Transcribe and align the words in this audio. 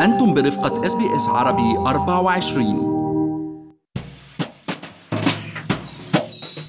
أنتم 0.00 0.34
برفقة 0.34 0.86
إس 0.86 0.94
بي 0.94 1.16
إس 1.16 1.28
عربي 1.28 1.76
24 1.78 2.94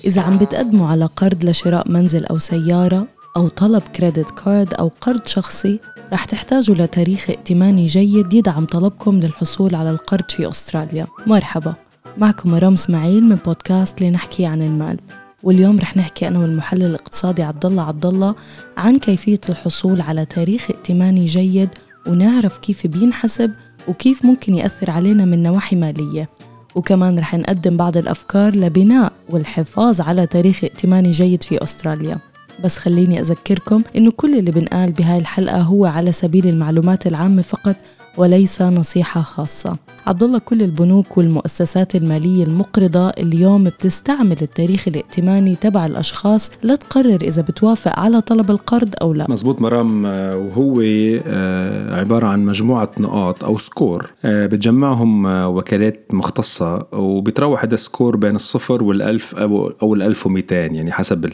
إذا 0.06 0.22
عم 0.22 0.38
بتقدموا 0.38 0.88
على 0.88 1.06
قرض 1.06 1.46
لشراء 1.46 1.90
منزل 1.90 2.26
أو 2.26 2.40
سيارة 2.40 3.08
أو 3.38 3.48
طلب 3.48 3.82
credit 3.82 4.32
card 4.32 4.74
أو 4.74 4.92
قرض 5.02 5.26
شخصي 5.26 5.80
رح 6.14 6.26
تحتاجوا 6.26 6.76
لتاريخ 6.76 7.30
ائتماني 7.30 7.86
جيد 7.86 8.34
يدعم 8.34 8.66
طلبكم 8.66 9.20
للحصول 9.20 9.76
على 9.76 9.90
القرض 9.90 10.32
في 10.32 10.50
أستراليا. 10.50 11.08
مرحبا 11.28 11.74
معكم 12.18 12.52
مرام 12.52 12.74
اسماعيل 12.74 13.24
من 13.24 13.36
بودكاست 13.36 14.02
لنحكي 14.02 14.46
عن 14.46 14.62
المال. 14.62 15.00
واليوم 15.44 15.80
رح 15.80 15.98
نحكي 15.98 16.28
أنا 16.28 16.40
والمحلل 16.40 16.84
الاقتصادي 16.84 17.44
عبد 17.44 17.66
الله 17.66 17.84
عبد 17.84 18.06
الله 18.06 18.36
عن 18.78 19.00
كيفية 19.00 19.42
الحصول 19.50 20.02
على 20.02 20.26
تاريخ 20.26 20.72
ائتماني 20.72 21.26
جيد 21.26 21.70
ونعرف 22.08 22.58
كيف 22.58 22.88
بينحسب 22.88 23.52
وكيف 23.88 24.26
ممكن 24.26 24.56
يأثر 24.56 24.92
علينا 24.92 25.26
من 25.26 25.44
نواحي 25.44 25.76
مالية. 25.76 26.30
وكمان 26.76 27.20
رح 27.20 27.36
نقدم 27.36 27.78
بعض 27.78 27.98
الأفكار 27.98 28.56
لبناء 28.56 29.12
والحفاظ 29.30 30.02
على 30.02 30.28
تاريخ 30.28 30.64
ائتماني 30.64 31.12
جيد 31.12 31.44
في 31.44 31.64
أستراليا. 31.64 32.18
بس 32.64 32.78
خليني 32.78 33.22
أذكركم 33.22 33.82
إنه 33.96 34.12
كل 34.12 34.40
اللي 34.40 34.52
بنقال 34.52 34.92
بهاي 34.92 35.18
الحلقة 35.18 35.62
هو 35.62 35.86
على 35.86 36.12
سبيل 36.12 36.48
المعلومات 36.48 37.08
العامة 37.08 37.42
فقط 37.42 37.76
وليس 38.18 38.62
نصيحة 38.62 39.22
خاصة. 39.22 39.78
عبد 40.08 40.24
الله 40.24 40.40
كل 40.40 40.62
البنوك 40.62 41.18
والمؤسسات 41.18 41.96
المالية 41.96 42.44
المقرضة 42.44 43.10
اليوم 43.10 43.64
بتستعمل 43.64 44.38
التاريخ 44.42 44.88
الائتماني 44.88 45.56
تبع 45.56 45.86
الأشخاص 45.86 46.52
لتقرر 46.64 47.22
إذا 47.22 47.42
بتوافق 47.42 48.00
على 48.00 48.22
طلب 48.22 48.52
القرض 48.52 48.94
أو 49.02 49.14
لا. 49.14 49.26
مزبوط 49.30 49.62
مرام 49.62 50.06
آه، 50.06 50.38
وهو 50.38 50.82
آه، 50.82 52.00
عبارة 52.00 52.28
عن 52.28 52.46
مجموعة 52.46 52.92
نقاط 53.00 53.44
أو 53.44 53.58
score 53.58 54.10
آه، 54.26 54.46
بتجمعهم 54.46 55.26
وكالات 55.26 56.08
مختصة 56.14 56.86
وبتروح 56.94 57.64
هذا 57.64 57.74
ال 57.74 57.81
score 57.81 58.18
بين 58.18 58.36
الصفر 58.36 58.84
والألف 58.84 59.36
أو 59.36 59.94
الألف 59.94 60.26
ومئتين 60.26 60.76
يعني 60.76 60.92
حسب 60.92 61.26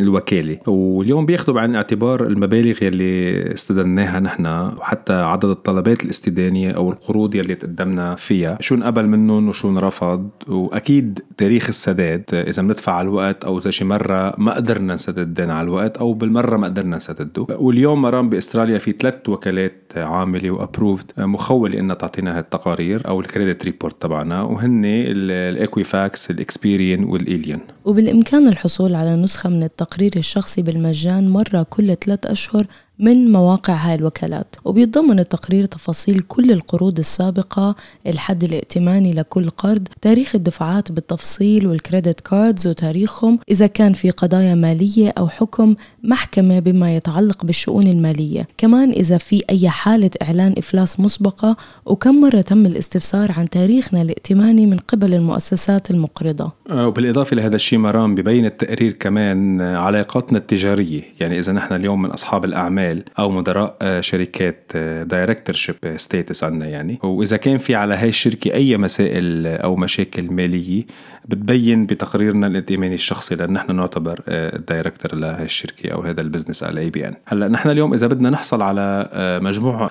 الوكالة. 0.00 0.58
واليوم 0.66 1.26
بياخدوا 1.26 1.54
بعين 1.54 1.70
الاعتبار 1.70 2.26
المبالغ 2.26 2.84
يلي 2.84 3.54
استدناها 3.54 4.20
نحن 4.20 4.46
وحتى 4.46 5.12
عدد 5.12 5.44
الطلبات 5.44 6.04
الاستدانية 6.14 6.70
أو 6.70 6.90
القروض 6.90 7.34
يلي 7.34 7.54
تقدمنا 7.54 8.14
فيها. 8.14 8.58
شو 8.60 8.74
انقبل 8.74 9.06
منهم 9.06 9.48
وشو 9.48 9.68
انرفض 9.68 10.28
وأكيد 10.48 11.20
تاريخ 11.36 11.68
السداد 11.68 12.24
إذا 12.32 12.62
بندفع 12.62 12.92
على 12.92 13.08
الوقت 13.08 13.44
أو 13.44 13.58
إذا 13.58 13.70
شي 13.70 13.84
مرة 13.84 14.34
ما 14.38 14.54
قدرنا 14.54 14.94
نسدد 14.94 15.18
الدين 15.18 15.50
على 15.50 15.64
الوقت 15.64 15.96
أو 15.96 16.12
بالمرة 16.12 16.56
ما 16.56 16.66
قدرنا 16.66 16.96
نسدده. 16.96 17.46
واليوم 17.50 18.02
مرام 18.02 18.28
بأستراليا 18.28 18.78
في 18.78 18.92
ثلاث 18.92 19.28
وكالات 19.28 19.83
عاملة 19.96 20.50
و 20.50 20.57
approved 20.57 21.12
مخولة 21.18 21.80
إنها 21.80 21.94
تعطينا 21.94 22.38
هالتقارير 22.38 23.08
أو 23.08 23.20
ال 23.20 23.26
credit 23.26 23.64
report 23.64 24.02
تبعنا 24.02 24.42
وهن 24.42 24.82
ال 24.84 25.02
Equifax 25.02 26.30
ال 26.30 26.38
Experian 26.38 27.04
وال 27.04 27.18
illion 27.18 27.60
وبالإمكان 27.84 28.48
الحصول 28.48 28.94
على 28.94 29.16
نسخة 29.16 29.50
من 29.50 29.62
التقرير 29.62 30.12
الشخصي 30.16 30.62
بالمجان 30.62 31.28
مرة 31.28 31.66
كل 31.70 31.96
ثلاث 31.96 32.26
أشهر 32.26 32.66
من 32.98 33.32
مواقع 33.32 33.74
هاي 33.74 33.94
الوكالات. 33.94 34.56
وبيتضمن 34.64 35.18
التقرير 35.18 35.64
تفاصيل 35.64 36.20
كل 36.20 36.50
القروض 36.50 36.98
السابقة 36.98 37.76
الحد 38.06 38.44
الائتماني 38.44 39.12
لكل 39.12 39.50
قرض 39.50 39.88
تاريخ 40.02 40.34
الدفعات 40.34 40.92
بالتفصيل 40.92 41.66
وال 41.66 41.80
credit 41.80 42.20
cards 42.20 42.66
وتاريخهم 42.66 43.38
إذا 43.50 43.66
كان 43.66 43.92
في 43.92 44.10
قضايا 44.10 44.54
مالية 44.54 45.12
أو 45.18 45.28
حكم 45.28 45.74
محكمة 46.02 46.58
بما 46.58 46.96
يتعلق 46.96 47.44
بالشؤون 47.44 47.86
المالية. 47.86 48.48
كمان 48.58 48.90
إذا 48.90 49.18
في 49.18 49.42
أي 49.50 49.70
حالة 49.84 50.10
إعلان 50.22 50.54
إفلاس 50.58 51.00
مسبقة 51.00 51.56
وكم 51.86 52.20
مرة 52.20 52.40
تم 52.40 52.66
الاستفسار 52.66 53.32
عن 53.32 53.48
تاريخنا 53.48 54.02
الائتماني 54.02 54.66
من 54.66 54.76
قبل 54.76 55.14
المؤسسات 55.14 55.90
المقرضة؟ 55.90 56.52
آه، 56.70 56.86
وبالإضافة 56.88 57.36
لهذا 57.36 57.56
الشيء 57.56 57.78
مرام 57.78 58.14
ببين 58.14 58.44
التقرير 58.44 58.92
كمان 58.92 59.60
علاقاتنا 59.60 60.38
التجارية. 60.38 61.02
يعني 61.20 61.38
إذا 61.38 61.52
نحن 61.52 61.74
اليوم 61.74 62.02
من 62.02 62.10
أصحاب 62.10 62.44
الأعمال 62.44 63.04
أو 63.18 63.30
مدراء 63.30 63.76
آه، 63.82 64.00
شركات 64.00 64.72
directorship 65.06 65.76
status 65.96 66.44
عندنا 66.44 66.66
يعني. 66.66 66.98
وإذا 67.02 67.36
كان 67.36 67.58
في 67.58 67.74
على 67.74 67.94
هاي 67.94 68.08
الشركة 68.08 68.54
أي 68.54 68.76
مسائل 68.76 69.46
أو 69.46 69.76
مشاكل 69.76 70.32
مالية 70.32 70.84
بتبين 71.28 71.86
بتقريرنا 71.86 72.46
الائتماني 72.46 72.94
الشخصي 72.94 73.34
لأن 73.34 73.52
نحن 73.52 73.76
نعتبر 73.76 74.20
ال 74.28 74.37
director 74.37 75.12
آه، 75.12 75.16
لهي 75.16 75.44
الشركة 75.44 75.90
أو 75.92 76.02
هذا 76.02 76.20
ال 76.20 76.25
business 76.25 76.62
على 76.62 76.80
ABN. 76.80 77.14
هلأ 77.26 77.48
نحن 77.48 77.70
اليوم 77.70 77.94
إذا 77.94 78.06
بدنا 78.06 78.30
نحصل 78.30 78.62
على 78.62 79.08
آه، 79.12 79.38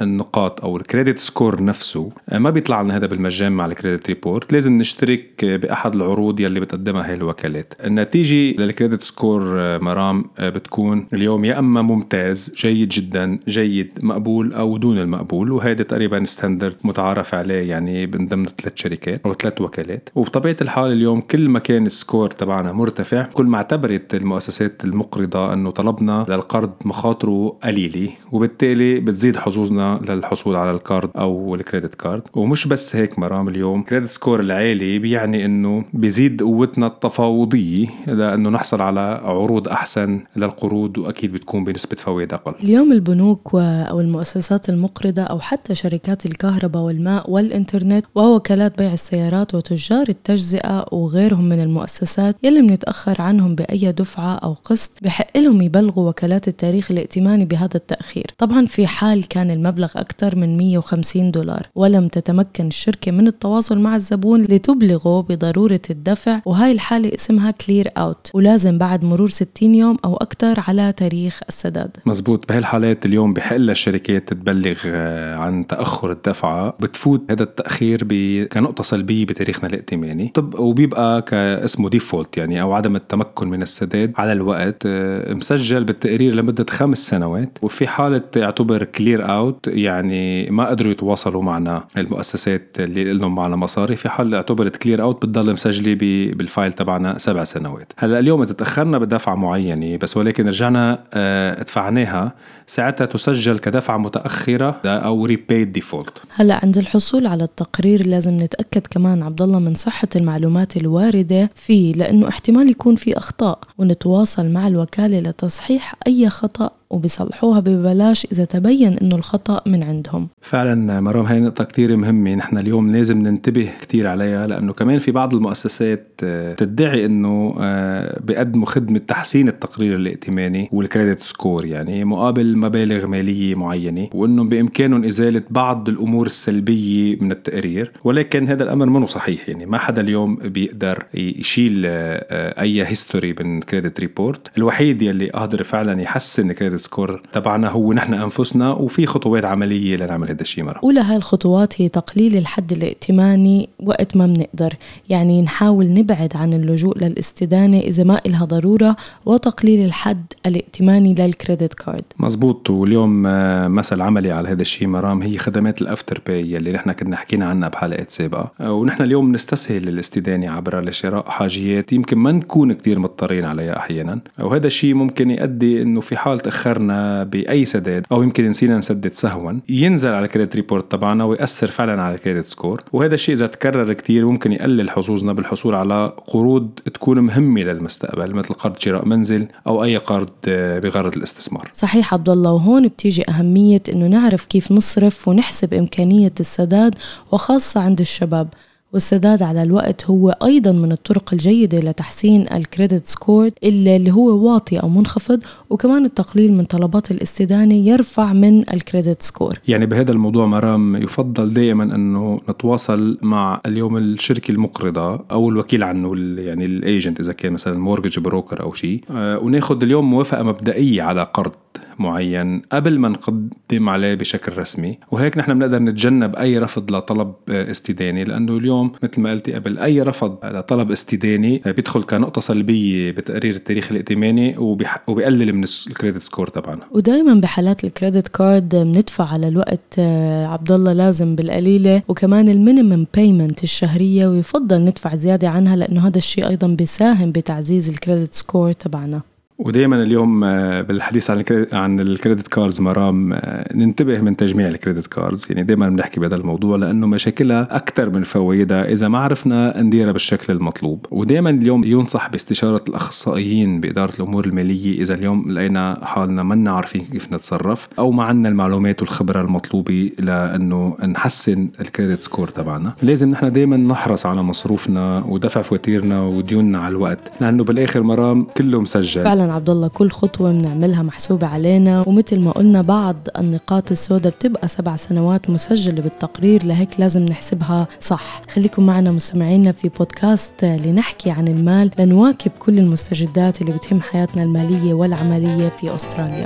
النقاط 0.02 0.62
أو 0.62 0.78
ال 0.78 0.84
credit 0.84 1.20
score 1.20 1.64
نفسه 1.64 2.12
ما 2.32 2.50
بيطلع 2.50 2.82
لنا 2.82 2.98
هذا 2.98 3.08
بالمجان 3.08 3.52
مع 3.52 3.66
ال 3.66 3.72
credit 3.72 4.08
report 4.08 4.54
لازم 4.54 4.78
نشترك 4.78 5.46
بأحد 5.46 5.96
العروض 5.96 6.40
يلي 6.40 6.60
بتقدمها 6.60 7.10
هاي 7.10 7.14
الوكالات. 7.14 7.74
النتيجة 7.84 8.62
لل 8.62 8.72
credit 8.72 9.02
score 9.02 9.42
مرام 9.80 10.26
بتكون 10.40 11.08
اليوم 11.14 11.46
يا 11.46 11.60
أما 11.60 11.82
ممتاز 11.82 12.54
جيد 12.58 12.90
جدا 12.90 13.40
جيد 13.48 14.00
مقبول 14.04 14.54
أو 14.54 14.78
دون 14.78 15.00
المقبول 15.00 15.52
وهذا 15.52 15.84
تقريبا 15.84 16.26
standard 16.26 16.76
متعارف 16.84 17.36
عليه 17.36 17.70
يعني 17.70 18.08
من 18.08 18.28
ضمن 18.28 18.46
ثلاث 18.46 18.74
شركات 18.76 19.22
أو 19.26 19.34
ثلاث 19.34 19.62
وكالات. 19.62 20.10
وبطبيعة 20.16 20.58
الحال 20.62 20.92
اليوم 20.92 21.22
كل 21.22 21.50
ما 21.50 21.60
كان 21.60 21.86
ال 21.86 21.93
score 21.93 22.30
تبعنا 22.30 22.72
مرتفع. 22.72 23.24
كل 23.24 23.46
ما 23.46 23.58
اعتبرت 23.58 24.16
المؤسسات 24.16 24.84
المقرضة 24.84 25.54
أنه 25.54 25.72
طلبنا 25.72 26.26
للقرض 26.30 26.72
مخاطره 26.86 27.58
قليلة 27.64 28.10
وبالتالي 28.32 29.00
بتزيد 29.00 29.38
حظوظنا 29.38 29.73
للحصول 29.80 30.56
على 30.56 30.72
ال 30.72 30.79
card 30.79 31.10
أو 31.16 31.56
ال 31.56 31.61
credit 31.61 31.96
card. 31.96 32.22
ومش 32.34 32.68
بس 32.68 32.96
هيك 32.96 33.20
مرام 33.20 33.48
اليوم 33.48 33.84
credit 33.84 34.10
score 34.10 34.40
العالي 34.40 35.00
بيعني 35.00 35.46
إنه 35.46 35.86
بيزيد 35.94 36.44
قوتنا 36.44 36.88
التفاوضية 36.88 37.88
لأنه 38.08 38.50
نحصل 38.50 38.82
على 38.82 39.22
عروض 39.24 39.68
أحسن 39.68 40.20
للقروض 40.36 40.98
وأكيد 40.98 41.34
بتكون 41.34 41.64
بنسبة 41.64 41.96
فوائد 41.96 42.34
أقل. 42.34 42.54
اليوم 42.64 42.92
البنوك 42.92 43.50
أو 43.56 44.00
المؤسسات 44.00 44.70
المقرضة 44.70 45.22
أو 45.22 45.40
حتى 45.40 45.76
شركات 45.76 46.26
الكهرباء 46.26 46.82
والماء 46.84 47.32
والإنترنت 47.32 48.06
ووكالات 48.16 48.78
بيع 48.78 48.94
السيارات 48.94 49.56
وتجار 49.56 50.06
التجزئة 50.10 50.86
وغيرهم 50.92 51.50
من 51.50 51.60
المؤسسات 51.60 52.36
يلي 52.44 52.62
بنتأخر 52.62 53.22
عنهم 53.22 53.56
بأي 53.56 53.92
دفعة 53.92 54.36
أو 54.36 54.54
قسط 54.54 55.04
بحق 55.04 55.38
لهم 55.38 55.62
يبلغوا 55.62 56.10
وكالات 56.10 56.48
التاريخ 56.48 56.92
الائتماني 56.92 57.46
بهذا 57.46 57.76
التأخير. 57.76 58.26
طبعا 58.38 58.66
في 58.66 58.88
حال 58.88 59.28
كان 59.28 59.52
المبلغ 59.54 59.92
أكثر 59.96 60.36
من 60.36 60.58
150 60.58 61.32
دولار 61.32 61.68
ولم 61.76 62.08
تتمكن 62.08 62.68
الشركة 62.68 63.12
من 63.12 63.28
التواصل 63.28 63.80
مع 63.80 63.96
الزبون 63.96 64.42
لتبلغه 64.42 65.22
بضرورة 65.22 65.82
الدفع 65.90 66.40
وهاي 66.46 66.72
الحالة 66.72 67.12
اسمها 67.16 67.52
كلير 67.52 67.90
أوت 67.98 68.32
ولازم 68.34 68.78
بعد 68.78 69.04
مرور 69.04 69.30
60 69.30 69.76
يوم 69.76 69.98
أو 70.06 70.16
أكثر 70.16 70.64
على 70.68 70.92
تاريخ 70.92 71.40
السداد. 71.50 71.98
مزبوط. 72.06 72.50
بهالحالات 72.50 73.06
اليوم 73.06 73.34
بحق 73.34 73.56
للشركات 73.56 74.34
تبلغ 74.34 74.78
آه، 74.86 75.36
عن 75.36 75.68
تأخر 75.68 76.12
الدفعه 76.12 76.74
بتفوت 76.80 77.22
هذا 77.32 77.44
التأخير 77.44 78.04
كنقطة 78.46 78.84
سلبية 78.84 79.26
بتاريخنا 79.26 79.70
الائتماني. 79.70 80.32
طب 80.34 80.60
وبيبقى 80.60 81.22
كاسمه 81.22 81.90
default 81.90 82.38
يعني 82.38 82.62
أو 82.62 82.74
عدم 82.74 82.96
التمكن 82.96 83.48
من 83.50 83.62
السداد 83.62 84.14
على 84.18 84.32
الوقت 84.32 84.84
آه، 84.86 85.34
مسجل 85.34 85.84
بالتقرير 85.84 86.36
لمدة 86.36 86.66
خمس 86.70 86.98
سنوات 86.98 87.58
وفي 87.62 87.88
حالة 87.88 88.22
يعتبر 88.36 88.84
clear 88.84 89.22
out 89.44 89.68
يعني 89.68 90.50
ما 90.50 90.68
قدروا 90.68 90.92
يتواصلوا 90.92 91.42
معنا 91.42 91.84
المؤسسات 91.98 92.76
اللي 92.80 93.14
لهم 93.14 93.36
معنا 93.36 93.56
مصاري. 93.56 93.96
في 93.96 94.10
حال 94.10 94.36
اعتبرت 94.36 94.76
clear 94.78 95.02
out 95.02 95.26
بتضل 95.26 95.54
مسجلة 95.54 95.96
بال 96.36 96.48
file 96.48 96.74
تبعنا 96.74 97.18
سبع 97.18 97.44
سنوات. 97.44 97.94
هلأ 97.98 98.20
اليوم 98.20 98.42
إذا 98.42 98.54
تأخرنا 98.54 98.98
بدفعه 98.98 99.36
معينة 99.36 99.98
بس 99.98 100.18
ولكن 100.18 100.48
رجعنا 100.48 101.04
آه، 101.14 101.64
دفعناها 101.64 102.32
ساعتها 102.68 103.06
تسجل 103.06 103.60
كدفعة 103.60 103.98
متأخرة 103.98 104.82
أو 104.86 105.26
repaid 105.26 105.74
default 105.74 106.14
هلأ 106.36 106.60
عند 106.64 106.78
الحصول 106.78 107.28
على 107.28 107.44
التقرير 107.44 108.08
لازم 108.08 108.38
نتأكد 108.38 108.88
كمان 108.88 109.24
عبد 109.24 109.42
الله 109.42 109.60
من 109.60 109.74
صحة 109.74 110.08
المعلومات 110.16 110.78
الواردة 110.78 111.50
فيه 111.56 111.94
لأنه 111.94 112.28
احتمال 112.28 112.70
يكون 112.70 112.96
في 112.96 113.18
أخطاء 113.18 113.60
ونتواصل 113.78 114.50
مع 114.50 114.68
الوكالة 114.68 115.20
لتصحيح 115.20 115.96
أي 116.08 116.30
خطأ 116.30 116.72
وبيصلحوها 116.94 117.60
ببلاش 117.60 118.28
إذا 118.32 118.46
تبين 118.46 118.98
إنه 118.98 119.16
الخطأ 119.16 119.62
من 119.66 119.84
عندهم. 119.84 120.28
فعلا 120.42 121.02
مرام 121.02 121.26
هاي 121.26 121.40
نقطة 121.40 121.64
كتير 121.64 121.96
مهمة. 121.96 122.36
نحن 122.36 122.58
اليوم 122.58 122.92
لازم 122.92 123.22
ننتبه 123.22 123.70
كتير 123.82 124.08
عليها 124.08 124.48
لأنه 124.48 124.74
كمان 124.74 125.00
في 125.00 125.12
بعض 125.12 125.34
المؤسسات 125.34 126.08
آه، 126.24 126.54
تدعي 126.54 127.06
إنه 127.06 127.56
آه، 127.60 128.20
بيقدموا 128.24 128.66
خدمة 128.66 129.00
تحسين 129.00 129.48
التقرير 129.48 129.96
الائتماني 129.96 130.70
وال 130.72 130.84
credit 130.84 131.20
score 131.20 131.66
يعني 131.66 132.06
مقابل 132.06 132.58
مبالغ 132.58 133.08
مالية 133.08 133.56
معينة 133.56 134.08
وإنه 134.14 134.44
بإمكانهم 134.44 135.04
إزالة 135.04 135.42
بعض 135.50 135.90
الأمور 135.90 136.26
السلبية 136.26 137.18
من 137.22 137.32
التقرير. 137.32 137.92
ولكن 138.04 138.48
هذا 138.48 138.64
الأمر 138.64 138.86
منه 138.86 139.06
صحيح؟ 139.06 139.50
يعني 139.50 139.66
ما 139.66 139.78
حدا 139.78 140.02
اليوم 140.02 140.36
بيقدر 140.36 141.06
يشيل 141.14 141.84
آه، 141.86 142.62
أي 142.62 142.86
history 142.88 143.36
من 143.40 143.62
credit 143.62 144.00
report 144.00 144.58
الوحيد 144.58 145.02
يلي 145.02 145.30
قادر 145.30 145.64
فعلا 145.64 146.02
يحسن 146.02 146.52
credit 146.52 146.83
score 146.84 147.22
تبعنا 147.32 147.70
هو 147.70 147.94
نحن 147.94 148.14
أنفسنا 148.14 148.72
وفي 148.72 149.06
خطوات 149.06 149.46
عملية 149.46 149.98
لنعمل 149.98 150.30
هذا 150.30 150.42
الشيء 150.42 150.64
مرة. 150.64 150.80
أولى 150.84 151.00
هاي 151.00 151.16
الخطوات 151.16 151.82
هي 151.82 151.90
تقليل 151.90 152.38
الحد 152.38 152.72
الائتماني 152.72 153.70
وقت 153.80 154.18
ما 154.18 154.28
بنقدر 154.28 154.74
يعني 155.10 155.42
نحاول 155.42 155.94
نبعد 155.94 156.36
عن 156.36 156.54
اللجوء 156.54 156.98
للاستدانة 156.98 157.80
إذا 157.80 158.04
ما 158.04 158.22
إلها 158.26 158.46
ضرورة 158.46 158.96
وتقليل 159.26 159.86
الحد 159.86 160.26
الائتماني 160.46 161.14
لل 161.14 161.29
credit 161.29 161.74
card. 161.74 162.04
مزبوط. 162.20 162.70
واليوم 162.70 163.28
آه، 163.28 163.68
مثال 163.68 164.02
عملي 164.02 164.32
على 164.32 164.50
هذا 164.50 164.62
الشيء 164.62 164.88
مرام 164.88 165.22
هي 165.22 165.38
خدمات 165.38 165.82
ال 165.82 166.22
Afterpay 166.28 166.58
اللي 166.58 166.72
نحن 166.72 166.92
كنا 166.92 167.16
حكينا 167.16 167.46
عنها 167.46 167.70
بحلقات 167.70 168.12
سابقة. 168.12 168.52
آه، 168.62 168.74
ونحن 168.74 169.04
اليوم 169.04 169.32
نستسهل 169.32 169.88
الاستدانه 169.88 170.52
عبرها 170.52 170.82
لشراء 170.82 171.30
حاجيات 171.30 171.94
يمكن 171.94 172.18
ما 172.18 172.32
نكون 172.32 172.74
كثير 172.74 173.00
مضطرين 173.00 173.46
عليها 173.46 173.78
أحيانا. 173.78 174.20
وهذا 174.40 174.68
الشيء 174.68 174.94
ممكن 174.94 175.32
يؤدي 175.32 175.82
إنه 175.82 176.02
في 176.02 176.18
حال 176.18 176.40
تاخرنا 176.74 177.24
بأي 177.24 177.66
سداد 177.66 178.06
أو 178.12 178.24
يمكن 178.24 178.50
نسينا 178.50 178.78
نسدد 178.78 179.14
سهوا. 179.14 179.52
ينزل 179.70 180.10
على 180.10 180.26
ال 180.26 180.30
credit 180.30 180.56
report 180.56 180.92
تبعنا 180.92 181.24
ويأثر 181.24 181.68
فعلا 181.68 182.02
على 182.02 182.16
ال 182.16 182.20
credit 182.20 182.46
score 182.46 182.84
وهذا 182.94 183.14
الشيء 183.14 183.36
إذا 183.36 183.48
تكرر 183.48 183.94
كثير 183.94 184.26
ممكن 184.26 184.52
يقلل 184.52 184.90
حظوظنا 184.90 185.34
بالحصول 185.34 185.76
على 185.76 186.14
قروض 186.28 186.70
تكون 186.94 187.20
مهمة 187.20 187.62
للمستقبل 187.62 188.34
مثل 188.34 188.54
قرض 188.54 188.78
شراء 188.78 189.06
منزل 189.06 189.48
أو 189.68 189.84
أي 189.84 189.98
قرض 189.98 190.30
آه، 190.48 190.80
بغرض 190.80 191.18
الاستثمار. 191.18 191.70
صحيح 191.74 192.14
عبد 192.14 192.30
الله 192.30 192.52
وهون 192.52 192.88
بتيجي 192.88 193.24
أهمية 193.30 193.84
إنه 193.90 194.08
نعرف 194.08 194.46
كيف 194.46 194.72
نصرف 194.72 195.28
ونحسب 195.28 195.74
إمكانية 195.74 196.34
السداد 196.40 196.96
وخاصة 197.32 197.82
عند 197.82 198.00
الشباب. 198.00 198.48
والسداد 198.94 199.44
على 199.44 199.64
الوقت 199.64 200.06
هو 200.06 200.30
أيضا 200.30 200.72
من 200.72 200.92
الطرق 200.92 201.34
الجيدة 201.34 201.78
لتحسين 201.78 202.46
ال 202.54 202.61
credit 202.61 203.08
score 203.08 203.50
اللي 203.64 204.12
هو 204.12 204.54
واطي 204.54 204.78
أو 204.78 204.90
منخفض 204.90 205.40
وكمان 205.70 206.06
التقليل 206.06 206.54
من 206.54 206.64
طلبات 206.64 207.12
الاستدانة 207.12 207.76
يرفع 207.76 208.34
من 208.34 208.60
ال 208.74 208.81
credit 208.81 209.22
score 209.22 209.60
يعني 209.68 209.86
بهذا 209.86 210.12
الموضوع 210.12 210.46
مرام 210.46 210.96
يفضل 210.96 211.54
دائما 211.54 211.84
أنه 211.84 212.40
نتواصل 212.50 213.18
مع 213.22 213.62
اليوم 213.66 213.98
الشركة 213.98 214.52
المقرضة 214.52 215.26
أو 215.32 215.50
الوكيل 215.50 215.84
عنه 215.84 216.16
يعني 216.42 216.66
ال 216.66 216.75
agent 216.75 217.20
إذا 217.20 217.34
كان 217.34 217.54
مثلا 217.54 217.78
mortgage 217.78 218.20
broker 218.20 218.62
أو 218.62 218.74
شيء. 218.74 219.04
آه، 219.12 219.40
وناخذ 219.40 219.84
اليوم 219.84 220.10
موافقة 220.10 220.44
مبدئية 220.44 221.02
على 221.02 221.24
قرض. 221.24 221.52
معين 222.00 222.62
قبل 222.72 223.00
ما 223.00 223.10
نقدم 223.10 223.90
عليه 223.90 224.16
بشكل 224.16 224.58
رسمي. 224.58 224.98
وهيك 225.12 225.38
نحن 225.38 225.54
بنقدر 225.54 225.80
نتجنب 225.80 226.36
أي 226.36 226.58
رفض 226.58 226.92
لطلب 226.92 227.34
آه، 227.50 227.72
استداني 227.72 228.24
لأنه 228.24 228.58
اليوم 228.58 228.92
مثل 229.04 229.22
ما 229.22 229.32
قلتي 229.32 229.54
قبل 229.54 229.80
أي 229.80 230.02
رفض 230.02 230.38
لطلب 230.46 230.92
استداني 230.92 231.62
آه، 231.66 231.72
بيدخل 231.72 232.04
كنقطة 232.04 232.42
سلبية 232.42 233.12
بتقرير 233.12 233.56
التاريخ 233.56 233.92
الائتماني 233.92 234.58
وبيقلل 234.58 235.54
من 235.54 235.64
ال 235.88 235.93
credit 235.93 236.22
score 236.22 236.48
تبعنا. 236.48 236.82
ودائما 236.92 237.34
بحالات 237.34 237.84
ال 237.84 237.90
credit 237.90 238.28
card 238.28 238.76
بندفع 238.76 239.34
على 239.34 239.48
الوقت 239.48 239.96
آه، 240.00 240.48
عبد 240.48 240.72
الله 240.72 240.94
لازم 240.94 241.36
بالقليلة 241.36 242.02
وكمان 242.08 242.50
ال 242.50 242.57
minimum 242.57 243.06
payment 243.14 243.64
الشهرية 243.64 244.28
ويفضل 244.28 244.86
ندفع 244.86 245.16
زيادة 245.16 245.50
عنها 245.50 245.76
لأنه 245.76 246.08
هذا 246.08 246.18
الشيء 246.18 246.48
أيضا 246.48 246.68
بيساهم 246.68 247.32
بتعزيز 247.32 247.90
ال 247.90 247.96
credit 247.96 248.34
score 248.34 248.72
تبعنا. 248.72 249.22
ودائما 249.60 250.04
اليوم 250.04 250.44
آه، 250.44 250.82
بالحديث 250.82 251.32
عن 251.32 251.44
عن 251.72 252.00
ال 252.00 252.07
credit 252.07 252.48
cards 252.48 252.82
مرام 252.82 253.34
آه، 253.34 253.74
ننتبه 253.76 254.22
من 254.22 254.36
تجميع 254.36 254.68
ال 254.68 254.73
credit 254.73 255.08
cards. 255.08 255.48
يعني 255.50 255.64
دائما 255.64 255.90
بنحكي 255.90 256.20
بهذا 256.20 256.36
الموضوع 256.36 256.78
لأنه 256.78 257.08
مشاكلها 257.08 257.68
أكثر 257.72 258.10
من 258.10 258.24
فوائدها 258.24 258.92
إذا 258.92 259.08
ما 259.08 259.18
عرفنا 259.18 259.82
نديرها 259.82 260.12
بالشكل 260.12 260.54
المطلوب. 260.54 261.06
ودائما 261.12 261.50
اليوم 261.50 261.84
ينصح 261.84 262.30
باستشارة 262.30 262.84
الأخصائيين 262.90 263.82
بإدارة 263.82 264.14
الأمور 264.16 264.46
المالية 264.46 265.02
إذا 265.02 265.14
اليوم 265.14 265.52
لقينا 265.52 266.00
حالنا 266.04 266.44
ما 266.44 266.72
عارفين 266.72 267.02
كيف 267.02 267.34
نتصرف 267.34 267.88
أو 268.00 268.12
ما 268.12 268.24
عندنا 268.24 268.50
المعلومات 268.50 269.02
والخبرة 269.02 269.42
المطلوبة 269.42 270.12
لأنه 270.20 270.98
نحسن 271.04 271.70
ال 271.80 271.86
credit 271.86 272.22
score 272.22 272.48
تبعنا. 272.48 272.94
لازم 273.02 273.32
نحن 273.32 273.52
دائما 273.52 273.78
نحرص 273.78 274.26
على 274.26 274.44
مصروفنا 274.44 275.24
ودفع 275.28 275.62
فواتيرنا 275.62 276.22
وديوننا 276.22 276.80
على 276.80 276.92
الوقت 276.92 277.20
لأنه 277.42 277.64
بالآخر 277.64 278.04
مرام 278.04 278.44
كله 278.44 278.82
مسجل. 278.82 279.24
عبد 279.50 279.70
الله 279.70 279.88
كل 279.88 280.12
خطوة 280.12 280.52
بنعملها 280.52 281.04
محسوبة 281.04 281.48
علينا. 281.48 282.04
ومثل 282.08 282.40
ما 282.40 282.52
قلنا 282.52 282.82
بعض 282.82 283.16
النقاط 283.38 283.92
السوداء 283.92 284.34
بتبقى 284.34 284.68
سبع 284.68 284.96
سنوات 284.96 285.50
مسجلة 285.50 286.02
بالتقرير 286.02 286.66
لهيك 286.66 287.00
لازم 287.00 287.26
نحسبها 287.26 287.88
صح. 288.00 288.42
خليكم 288.54 288.86
معنا 288.86 289.12
مستمعينا 289.12 289.72
في 289.72 289.90
بودكاست 289.90 290.66
لنحكي 290.66 291.32
عن 291.32 291.48
المال 291.48 291.92
لنواكب 292.00 292.52
كل 292.60 292.80
المستجدات 292.80 293.62
اللي 293.62 293.72
بتهم 293.72 294.02
حياتنا 294.02 294.44
المالية 294.44 294.94
والعملية 294.94 295.70
في 295.70 295.96
أستراليا. 295.96 296.46